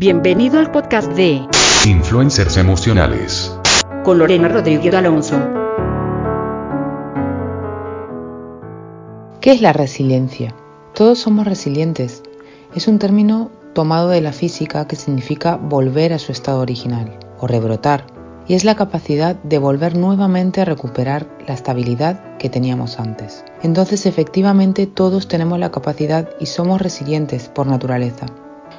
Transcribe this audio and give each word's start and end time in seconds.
Bienvenido 0.00 0.60
al 0.60 0.70
podcast 0.70 1.10
de 1.14 1.44
Influencers 1.84 2.56
emocionales. 2.56 3.52
con 4.04 4.20
Lorena 4.20 4.46
Rodríguez 4.46 4.94
Alonso. 4.94 5.36
¿Qué 9.40 9.50
es 9.50 9.60
la 9.60 9.72
resiliencia? 9.72 10.54
Todos 10.94 11.18
somos 11.18 11.48
resilientes. 11.48 12.22
Es 12.76 12.86
un 12.86 13.00
término 13.00 13.50
tomado 13.74 14.10
de 14.10 14.20
la 14.20 14.30
física 14.30 14.86
que 14.86 14.94
significa 14.94 15.56
volver 15.56 16.12
a 16.12 16.20
su 16.20 16.30
estado 16.30 16.60
original 16.60 17.18
o 17.40 17.48
rebrotar. 17.48 18.04
Y 18.46 18.54
es 18.54 18.64
la 18.64 18.76
capacidad 18.76 19.34
de 19.34 19.58
volver 19.58 19.96
nuevamente 19.96 20.60
a 20.60 20.64
recuperar 20.64 21.26
la 21.48 21.54
estabilidad 21.54 22.36
que 22.36 22.48
teníamos 22.48 23.00
antes. 23.00 23.44
Entonces 23.64 24.06
efectivamente 24.06 24.86
todos 24.86 25.26
tenemos 25.26 25.58
la 25.58 25.72
capacidad 25.72 26.28
y 26.38 26.46
somos 26.46 26.80
resilientes 26.80 27.48
por 27.48 27.66
naturaleza. 27.66 28.26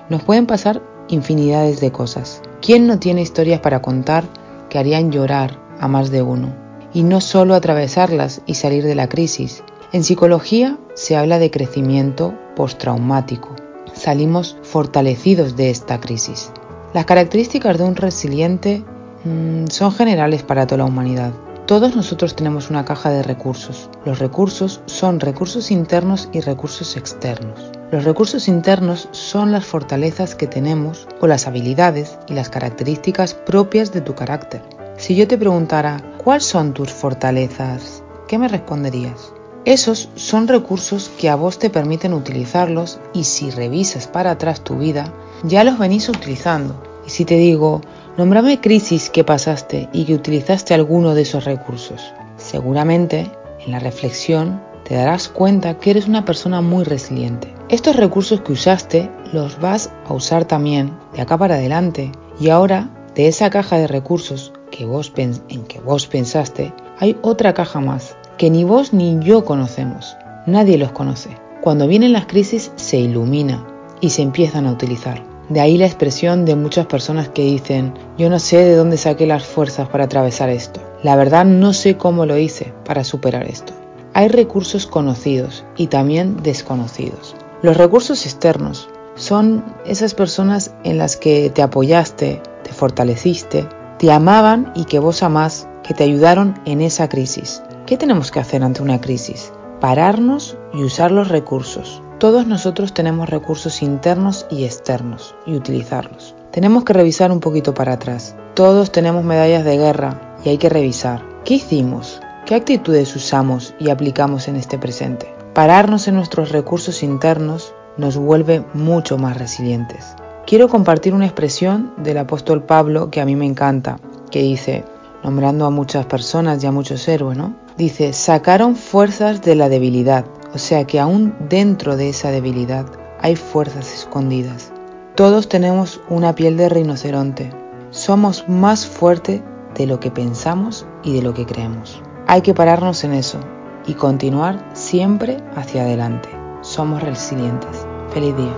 Nos 0.07 0.23
pueden 0.23 0.47
pasar 0.47 0.81
infinidades 1.09 1.81
de 1.81 1.91
cosas. 1.91 2.41
¿Quién 2.61 2.87
no 2.87 2.99
tiene 2.99 3.21
historias 3.21 3.59
para 3.59 3.81
contar 3.81 4.23
que 4.69 4.79
harían 4.79 5.11
llorar 5.11 5.59
a 5.79 5.87
más 5.87 6.11
de 6.11 6.21
uno? 6.21 6.53
Y 6.93 7.03
no 7.03 7.21
solo 7.21 7.55
atravesarlas 7.55 8.41
y 8.45 8.55
salir 8.55 8.83
de 8.83 8.95
la 8.95 9.09
crisis. 9.09 9.63
En 9.91 10.03
psicología 10.03 10.77
se 10.95 11.17
habla 11.17 11.39
de 11.39 11.51
crecimiento 11.51 12.33
postraumático. 12.55 13.55
Salimos 13.93 14.57
fortalecidos 14.63 15.55
de 15.55 15.69
esta 15.69 15.99
crisis. 15.99 16.51
Las 16.93 17.05
características 17.05 17.77
de 17.77 17.83
un 17.83 17.95
resiliente 17.95 18.83
mm, 19.23 19.67
son 19.67 19.91
generales 19.91 20.43
para 20.43 20.65
toda 20.65 20.79
la 20.79 20.85
humanidad. 20.85 21.31
Todos 21.65 21.95
nosotros 21.95 22.35
tenemos 22.35 22.71
una 22.71 22.83
caja 22.83 23.11
de 23.11 23.21
recursos. 23.21 23.89
Los 24.03 24.17
recursos 24.17 24.81
son 24.87 25.19
recursos 25.19 25.69
internos 25.69 26.29
y 26.31 26.41
recursos 26.41 26.97
externos. 26.97 27.78
Los 27.91 28.03
recursos 28.03 28.47
internos 28.47 29.09
son 29.11 29.51
las 29.51 29.65
fortalezas 29.65 30.35
que 30.35 30.47
tenemos 30.47 31.07
o 31.21 31.27
las 31.27 31.47
habilidades 31.47 32.17
y 32.27 32.33
las 32.33 32.49
características 32.49 33.33
propias 33.33 33.91
de 33.91 34.01
tu 34.01 34.15
carácter. 34.15 34.61
Si 34.97 35.15
yo 35.15 35.27
te 35.27 35.37
preguntara, 35.37 36.01
¿cuáles 36.23 36.45
son 36.45 36.73
tus 36.73 36.91
fortalezas? 36.91 38.03
¿Qué 38.27 38.37
me 38.37 38.47
responderías? 38.47 39.33
Esos 39.65 40.09
son 40.15 40.47
recursos 40.47 41.09
que 41.17 41.29
a 41.29 41.35
vos 41.35 41.59
te 41.59 41.69
permiten 41.69 42.13
utilizarlos 42.13 42.99
y 43.13 43.23
si 43.23 43.49
revisas 43.49 44.07
para 44.07 44.31
atrás 44.31 44.61
tu 44.61 44.77
vida, 44.77 45.13
ya 45.43 45.63
los 45.63 45.77
venís 45.79 46.09
utilizando. 46.09 46.81
Y 47.05 47.09
si 47.09 47.25
te 47.25 47.35
digo, 47.35 47.81
Nómbrame 48.19 48.59
crisis 48.59 49.09
que 49.09 49.23
pasaste 49.23 49.87
y 49.93 50.03
que 50.03 50.13
utilizaste 50.13 50.73
alguno 50.73 51.15
de 51.15 51.21
esos 51.21 51.45
recursos. 51.45 52.01
Seguramente, 52.35 53.31
en 53.65 53.71
la 53.71 53.79
reflexión, 53.79 54.61
te 54.89 54.95
darás 54.95 55.29
cuenta 55.29 55.77
que 55.77 55.91
eres 55.91 56.07
una 56.07 56.25
persona 56.25 56.61
muy 56.61 56.83
resiliente. 56.83 57.53
Estos 57.69 57.95
recursos 57.95 58.41
que 58.41 58.53
usaste 58.53 59.11
los 59.31 59.59
vas 59.59 59.91
a 60.07 60.15
usar 60.15 60.45
también 60.45 60.97
de 61.13 61.21
acá 61.21 61.37
para 61.37 61.55
adelante. 61.55 62.11
Y 62.39 62.49
ahora, 62.49 62.89
de 63.13 63.27
esa 63.27 63.51
caja 63.51 63.77
de 63.77 63.85
recursos 63.85 64.51
en 64.71 65.63
que 65.65 65.79
vos 65.79 66.07
pensaste, 66.07 66.73
hay 66.99 67.17
otra 67.21 67.53
caja 67.53 67.79
más 67.79 68.15
que 68.37 68.49
ni 68.49 68.63
vos 68.63 68.91
ni 68.91 69.19
yo 69.19 69.45
conocemos. 69.45 70.15
Nadie 70.47 70.79
los 70.79 70.91
conoce. 70.91 71.29
Cuando 71.61 71.87
vienen 71.87 72.13
las 72.13 72.25
crisis 72.25 72.71
se 72.75 72.97
ilumina 72.97 73.67
y 74.01 74.09
se 74.09 74.23
empiezan 74.23 74.65
a 74.65 74.71
utilizar. 74.71 75.21
De 75.49 75.59
ahí 75.59 75.77
la 75.77 75.85
expresión 75.85 76.45
de 76.45 76.55
muchas 76.55 76.87
personas 76.87 77.29
que 77.29 77.43
dicen, 77.43 77.93
yo 78.17 78.29
no 78.29 78.39
sé 78.39 78.57
de 78.57 78.75
dónde 78.75 78.97
saqué 78.97 79.27
las 79.27 79.43
fuerzas 79.43 79.87
para 79.89 80.05
atravesar 80.05 80.49
esto. 80.49 80.81
La 81.03 81.15
verdad 81.15 81.45
no 81.45 81.73
sé 81.73 81.95
cómo 81.97 82.25
lo 82.25 82.37
hice 82.37 82.73
para 82.85 83.03
superar 83.03 83.43
esto. 83.43 83.78
Hay 84.13 84.27
recursos 84.27 84.87
conocidos 84.87 85.63
y 85.77 85.87
también 85.87 86.41
desconocidos. 86.43 87.35
Los 87.61 87.77
recursos 87.77 88.25
externos 88.25 88.89
son 89.15 89.63
esas 89.85 90.13
personas 90.13 90.73
en 90.83 90.97
las 90.97 91.17
que 91.17 91.49
te 91.49 91.61
apoyaste, 91.61 92.41
te 92.63 92.71
fortaleciste, 92.71 93.67
te 93.97 94.11
amaban 94.11 94.71
y 94.75 94.85
que 94.85 94.99
vos 94.99 95.23
amás, 95.23 95.67
que 95.83 95.93
te 95.93 96.03
ayudaron 96.03 96.59
en 96.65 96.81
esa 96.81 97.09
crisis. 97.09 97.61
¿Qué 97.85 97.97
tenemos 97.97 98.31
que 98.31 98.39
hacer 98.39 98.63
ante 98.63 98.81
una 98.81 99.01
crisis? 99.01 99.51
Pararnos 99.79 100.57
y 100.73 100.83
usar 100.83 101.11
los 101.11 101.29
recursos, 101.29 102.01
todos 102.19 102.45
nosotros 102.45 102.93
tenemos 102.93 103.29
recursos 103.29 103.81
internos 103.81 104.45
y 104.51 104.65
externos 104.65 105.35
y 105.45 105.55
utilizarlos. 105.55 106.35
Tenemos 106.51 106.83
que 106.83 106.91
revisar 106.91 107.31
un 107.31 107.39
poquito 107.39 107.73
para 107.73 107.93
atrás. 107.93 108.35
Todos 108.55 108.91
tenemos 108.91 109.23
medallas 109.23 109.63
de 109.63 109.77
guerra 109.77 110.35
y 110.43 110.49
hay 110.49 110.57
que 110.57 110.67
revisar. 110.67 111.23
¿Qué 111.45 111.53
hicimos? 111.53 112.19
¿Qué 112.45 112.55
actitudes 112.55 113.15
usamos 113.15 113.73
y 113.79 113.89
aplicamos 113.89 114.47
en 114.47 114.55
este 114.55 114.77
presente? 114.77 115.33
Pararnos 115.53 116.07
en 116.07 116.15
nuestros 116.15 116.51
recursos 116.51 117.03
internos 117.03 117.73
nos 117.97 118.17
vuelve 118.17 118.63
mucho 118.73 119.17
más 119.17 119.37
resilientes. 119.37 120.15
Quiero 120.45 120.67
compartir 120.67 121.13
una 121.13 121.25
expresión 121.25 121.93
del 121.97 122.17
apóstol 122.17 122.63
Pablo 122.63 123.11
que 123.11 123.21
a 123.21 123.25
mí 123.25 123.35
me 123.35 123.45
encanta, 123.45 123.99
que 124.31 124.41
dice, 124.41 124.83
nombrando 125.23 125.65
a 125.65 125.69
muchas 125.69 126.05
personas 126.05 126.63
y 126.63 126.67
a 126.67 126.71
muchos 126.71 127.07
héroes, 127.07 127.37
¿no? 127.37 127.55
Dice, 127.77 128.13
sacaron 128.13 128.75
fuerzas 128.75 129.41
de 129.41 129.55
la 129.55 129.69
debilidad 129.69 130.25
o 130.53 130.57
sea 130.57 130.85
que 130.85 130.99
aún 130.99 131.35
dentro 131.49 131.95
de 131.95 132.09
esa 132.09 132.31
debilidad 132.31 132.85
hay 133.21 133.35
fuerzas 133.35 133.93
escondidas. 133.93 134.71
Todos 135.15 135.49
tenemos 135.49 136.01
una 136.09 136.33
piel 136.35 136.57
de 136.57 136.69
rinoceronte. 136.69 137.51
Somos 137.91 138.47
más 138.47 138.87
fuertes 138.87 139.41
de 139.75 139.85
lo 139.85 139.99
que 139.99 140.11
pensamos 140.11 140.85
y 141.03 141.13
de 141.13 141.21
lo 141.21 141.33
que 141.33 141.45
creemos. 141.45 142.01
Hay 142.31 142.43
que 142.43 142.53
pararnos 142.53 143.03
en 143.03 143.13
eso 143.13 143.39
y 143.87 143.95
continuar 143.95 144.63
siempre 144.73 145.37
hacia 145.55 145.81
adelante. 145.81 146.29
Somos 146.61 147.01
resilientes. 147.01 147.87
Feliz 148.13 148.37
día. 148.37 148.55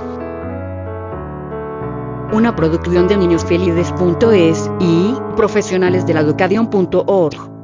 Una 2.33 2.53
producción 2.53 3.07
de 3.07 3.15
niñosfelices.es 3.15 4.69
y 4.81 5.15
profesionalesdelaeducación.org. 5.37 7.60